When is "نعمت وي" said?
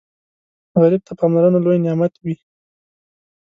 1.85-2.35